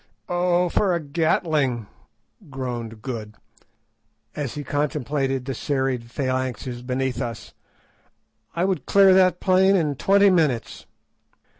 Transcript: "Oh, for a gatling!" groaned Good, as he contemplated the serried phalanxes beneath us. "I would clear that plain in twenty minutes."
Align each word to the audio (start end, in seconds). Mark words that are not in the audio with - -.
"Oh, 0.27 0.67
for 0.67 0.95
a 0.95 0.99
gatling!" 0.99 1.85
groaned 2.49 3.03
Good, 3.03 3.35
as 4.35 4.55
he 4.55 4.63
contemplated 4.63 5.45
the 5.45 5.53
serried 5.53 6.09
phalanxes 6.09 6.81
beneath 6.81 7.21
us. 7.21 7.53
"I 8.55 8.65
would 8.65 8.87
clear 8.87 9.13
that 9.13 9.39
plain 9.39 9.75
in 9.75 9.93
twenty 9.93 10.31
minutes." 10.31 10.87